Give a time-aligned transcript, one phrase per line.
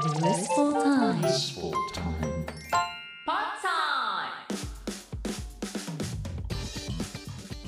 [0.00, 1.20] Blissful time.
[1.20, 2.46] Blissful time.
[3.26, 4.32] Pod time.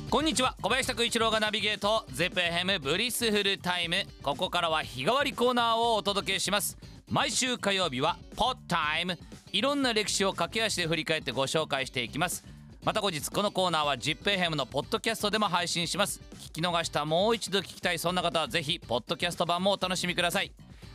[0.08, 6.78] こんにちは小林拓一郎がナビゲート ZEPFM ブリスフルタイムここからは日替わりコーナーをお届けします
[7.10, 9.18] 毎週火曜日は Pod Time
[9.52, 12.46] いろんな歴史を駆け足で振り返ってご紹介していきます
[12.82, 20.50] また後日このコーナーは ZIPFM のポッドキャストでも配信します聞き逃したもう一度聞きたいそんな方はぜひポッドキャスト版もお楽しみください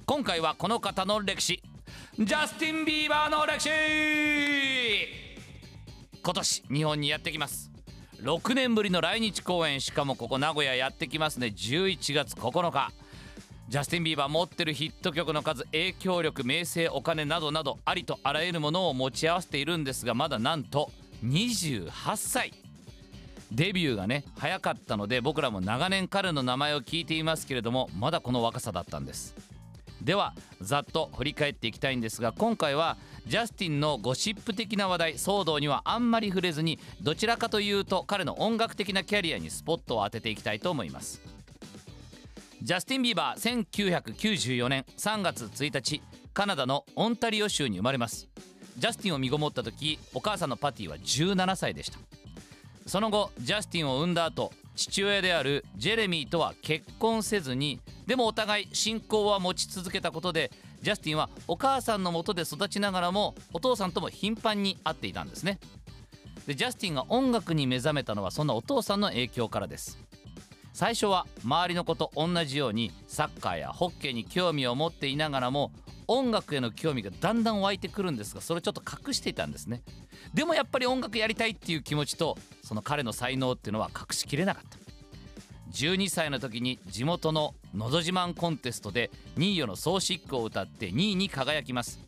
[0.10, 1.62] 今回はこの方の歴史。
[2.18, 3.70] ジャスティン・ビーバーの歴史。
[6.24, 7.70] 今年日本にやってきます。
[8.22, 9.82] 6年ぶりの来日公演。
[9.82, 11.48] しかもここ名古屋やってきますね。
[11.48, 12.94] 11月9日。
[13.68, 20.90] ジャスティン・ビーバー持ってるヒット曲の数影響力名声お金などなどありとあらゆるものを持ち合わせているんですがまだなんと
[21.26, 22.54] 28歳。
[23.52, 29.57] デビューがね早かったので僕らも長年彼の名前を聞いていますけれどもまだこの若さだったんです。
[30.08, 32.96] ではざっと振り返っていきたいんですが今回は
[33.28, 41.22] ジャスティンのゴシップ的な話題騒動にはあんまり触れずにどちらかというと彼の音楽的なキャリアにスポットを当てていきたいと思います。
[42.64, 46.02] ジャスティン・ビーバー1994年3月1日
[46.34, 48.30] カナダのオンタリオ州に生まれます。
[48.78, 52.00] ジャスティンを身ごもった時お母さんのパティは17歳でした。
[52.86, 65.60] その後ジャスティンを産んだ後父親であるジェレミーとは結婚せずにでもお互い信仰は持ち続けたことでジャスティンはお母さんのもとで育ちながらもお父さんとも頻繁に会っていたんですね。
[66.48, 69.98] でジャスティンが音楽に目覚めたのはそんなお父さんの影響からです。
[70.72, 75.72] 最初は周りの子と同じようにサッカーやホッケーに興味を持っていながらも
[76.08, 79.82] 音楽への興味がだんだん湧いてくるんですがそれちょっと隠していたんですね。
[80.34, 84.87] でもやっぱり音楽やりたいっていう気持ちとその彼の才能っていうのは隠しきれなかった。
[85.78, 92.00] 12歳の時に地元の「のど自慢」コンテストでニーヨの「ソーシック」を歌って2位に輝きます。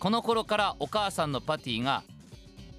[0.00, 2.02] この頃からお母さんのパティが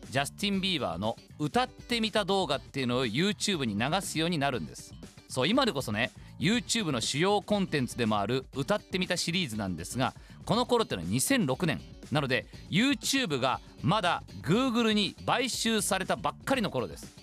[0.10, 4.94] ジャスティン・ビーバーの歌ってみた動画っていうのを YouTube に流すようになるんです。
[5.30, 10.14] そう今でこそね YouTube の主要コンテンツでもある歌ってみたシリーズなんですが
[10.46, 11.82] この頃ってのは2006年
[12.12, 17.23] なので YouTube がまだ Google に買収されたばっかりの頃です。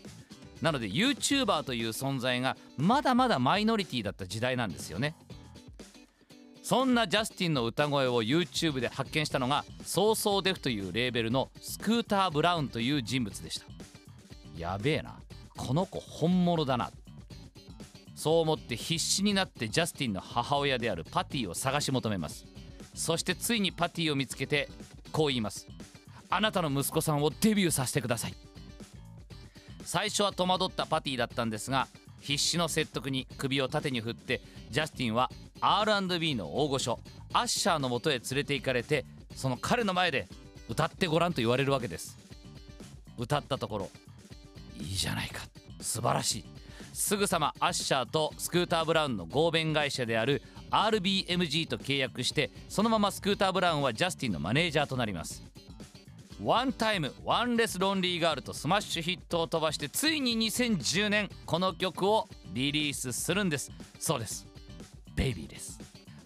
[0.62, 5.15] なので YouTuber という存在がまだまだマイノリティだった時代なんですよね。
[6.62, 13.66] そんなジャスティンの歌声を YouTube で発見したのがソーソーデフというレーベルのスクーター・ブラウンという人物でした。
[14.56, 15.16] やべえな。
[15.56, 16.91] この子本物だな。
[18.15, 22.47] そう思って必死になってジャスティンの母親であるパティを探し求めます。
[22.94, 24.69] そしてついにパティを見つけて
[25.12, 25.66] こう言います
[26.28, 28.34] あなたの息子さんをデビューさせてください
[29.91, 31.89] 最初は戸惑ったパティだったんですが
[32.21, 34.41] 必死の説得に首を縦に振って
[34.71, 37.01] ジャスティンは R&B の大御所
[37.33, 40.29] アッシャーのもとへ連れて行かれてその彼の前で
[40.69, 42.17] 歌ってごらんと言われるわけです。
[43.19, 43.91] 歌ったところ
[44.79, 45.43] いいじゃないか。
[45.81, 46.45] 素晴らしい。
[46.93, 50.41] すぐさまアッシャーとスクーター・ブラウンの合弁会社である
[50.71, 55.43] RBMG と契約してそのままスクーター・ブラウンはジャスティンのマネージャーとなります。
[56.43, 63.71] One Time One Less Lonely Girl とスマッシュヒットを飛ばしてついに2010年この曲をリリースするんです。
[63.99, 64.47] そうです。
[65.15, 65.79] Baby です。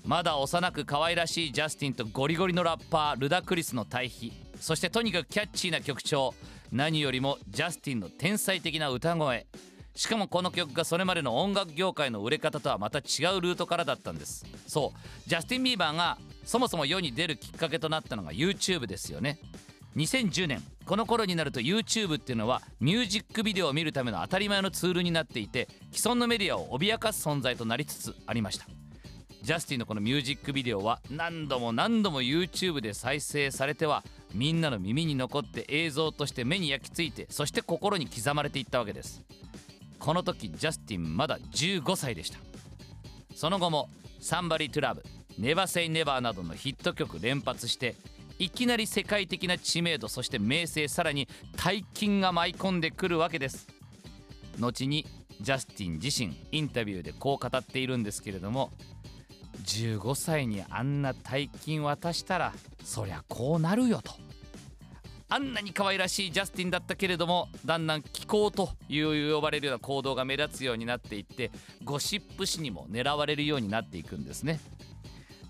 [0.04, 4.32] まだ幼く可愛らしいジャスティンとゴリゴリのラッパールダクリスの対比。
[4.60, 6.32] そしてとにかくキャッチーな曲調。
[6.70, 9.46] 何よりもジャスティンの天才的な歌声。
[9.96, 14.46] しかもこの曲がそれまでの音楽業界の売れ方とはまた違うルートからだったんです。
[14.68, 15.28] そう。
[15.28, 19.40] ジャスティン・ビーバーがそもそも世に出るきっかけとなったのが YouTube ですよね。
[19.96, 28.66] 2010年この頃になると YouTube っていうのはミュージックビデオを見るための当たり前のツールになっていて既存のメディアを脅かす存在となりつつありました。
[29.42, 39.22] ジャスティンのこのミュージックビデオは何度も何度も YouTube で再生されてはみんなの耳に残って映像として目に焼き付いてそして心に刻まれていったわけです。
[39.98, 42.38] この時ジャスティンまだ15歳でした。
[43.34, 43.90] その後も
[44.20, 45.02] 「サンバリ・トゥ・ラブ」
[45.38, 47.96] 「ネバ・セイ・ネバー」などのヒット曲連発して
[48.38, 53.68] いきなり世界的な知名度そして名声さらに大金が舞い込んでくるわけです。
[54.58, 55.06] 後に
[55.40, 58.70] ジャスティン自身インタビューでこう語っているんですけれども
[59.64, 62.52] 15歳にあんな大金渡したら
[62.84, 64.12] そりゃこうなるよと
[65.28, 71.50] あんなに可愛らしいジャスティンだったけれどもだんだん気候という呼ばれるような行動が目立つようになっていって
[71.82, 74.60] ゴシップ誌にも狙われるようになっていくんですね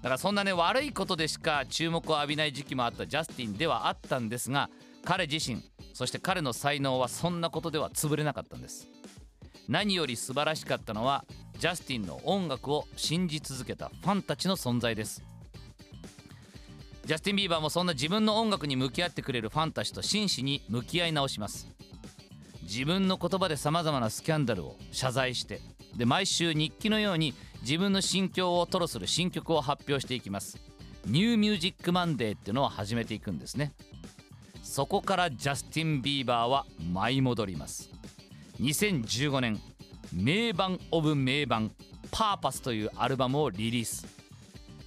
[0.05, 4.69] だからそんなね悪いことでしか注目を浴びない時期もあったジャスティンではあったんですが
[5.03, 5.62] 彼自身
[5.95, 8.87] そして彼の才能はそんなことでは潰れなかったんです。
[9.67, 11.25] 何より素晴らしかったのは
[11.59, 15.23] ジャスティンの音楽を信じ続けたファンたちの存在です。
[17.07, 21.67] ジャスティン・ビーバーもそんな自分の音楽に向き合ってくれるファンたちと真摯に向き合い直します。
[22.61, 25.62] 自分の言葉でさまざまなスキャンダルを謝罪して
[25.97, 27.33] で毎週日記のように
[27.64, 30.58] 自分の心境を吐露する新曲を発表していきます。
[31.06, 33.72] New Music Monday っていうのを始めていくんですね。
[34.62, 37.88] そこからジャスティン・ビーバーは舞い戻ります。
[38.61, 39.58] 2015年
[40.12, 41.72] 名盤 of 名盤
[42.11, 44.06] Purpose というアルバムをリリース。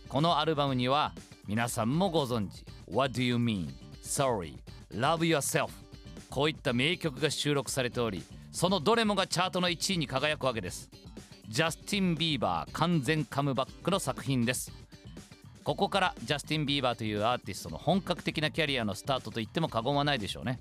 [0.08, 1.14] このアルバムには
[1.48, 3.70] 皆さんもご存知 What do you mean?
[4.04, 4.54] Sorry
[4.94, 5.70] Love yourself
[6.30, 10.90] こういった名曲が収録されておりそのどれもがチャートの1位に輝くわけです。
[11.48, 14.70] ジャスティン・ビーバー完全カムバックの作品です。
[15.64, 20.60] ここからジャスティン・ビーバーというアーティストの本格的なキャリアのスタートと言っても過言はないでしょうね。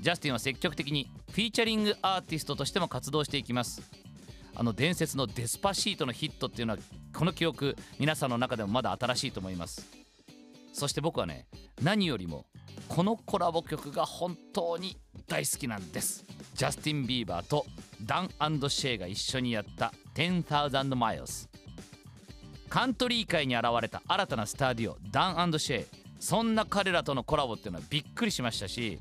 [0.00, 3.82] ジャスティンは積極的にフィーチャリングアーティストとしても活動していきます。
[4.54, 6.78] あの伝説の Despacito のヒットっていうのは
[7.14, 9.86] この記憶皆さんの中でもまだ新しいと思います。
[10.72, 11.46] そして僕はね
[11.82, 12.46] 何よりも
[12.88, 14.96] このコラボ曲が本当に
[15.26, 16.24] 大好きなんです。
[16.54, 17.66] ジャスティン・ビーバーと
[18.02, 21.48] ダンシェイが一緒にやった10,000 Miles
[22.68, 25.86] カントリー界に現れた新たなスターデュオダンシェイ。
[26.20, 28.98] そんな彼らとのコラボっていうのはびっくりしましたし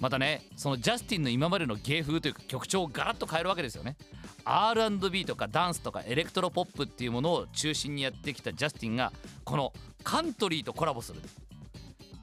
[0.00, 3.96] またねそのジャスティンの今までの芸風というか曲調をガラッと変えるわけですよね。
[4.46, 9.12] R&B とかダンスとかエレクトロポップっていうものを中心にやってきたジャスティンが
[9.44, 11.20] このカントリーとコラボする。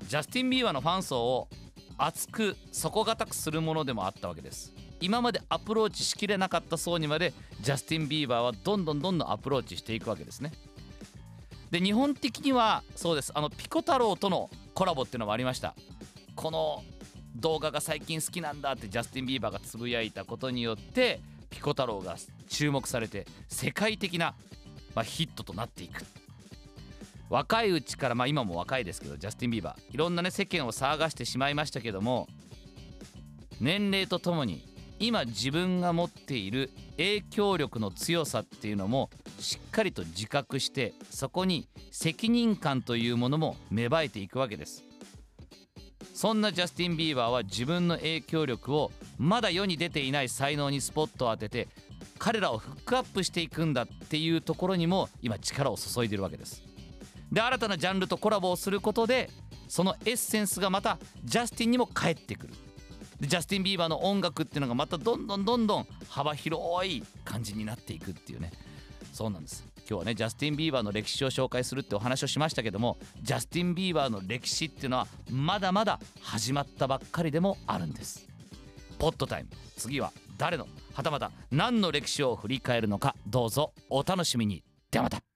[0.08, 1.48] ジャスティン・ビーバーのファン層を
[1.98, 4.74] 熱く底堅くするものでもあったわけです。
[5.02, 10.52] 今までアプローチしきれなかった層にまでジャスティン・ビーバーはどんどんどんどんアプローチしていくわけですね。
[11.72, 13.32] で日本的にはそうです。
[13.34, 15.74] あのピコ太郎とのコラボっていうのもありました。
[16.36, 16.84] この
[17.36, 24.36] 動画が最近好きなんだってジャスティン・ビーバーがつぶやいたことによってピコ太郎が注目されて世界的な、
[24.94, 26.06] まあ、ヒットとなっていく。
[27.30, 32.28] 若いうちからまあ今も若いですけどジャスティン・ビーバーいろんなね世間を騒がしてしまいましたけども
[33.62, 34.68] 年齢とともに
[35.02, 39.10] 今自分が持っている影響力の強さっていうのも
[39.40, 44.84] しっかりと自覚してそこに責任感というものも芽生えていくわけです。
[46.14, 51.68] そんなジャスティン・ビーバーは自分の影響力をまだ世に出ていない才能にスポットを当てて
[52.20, 56.62] 彼らをフックアップしていくんだっていうところにも今力を注いでるわけです。
[57.32, 59.32] で新たなジャンルとコラボをすることで
[59.68, 62.54] そのエッセンスがまたジャスティンにも返ってくる。
[63.22, 68.52] でジャスティン・ビーバーの音楽っていうのがまたどんどんどんどん幅広い感じになっていくっていうね。
[69.14, 69.64] そうなんです。
[69.88, 78.28] 今日はねジャスティン・ビーバーの歴史を紹介するってお話をしましたけどもジャスティン・ビーバーの歴史っていうのはまだまだ始まったばっかりでもあるんです。
[78.98, 79.50] ポットタイム。
[79.78, 80.68] 次は誰の？
[80.94, 83.16] はたまた何の歴史を振り返るのか。
[83.28, 84.64] どうぞお楽しみに。
[84.90, 85.31] ではまた。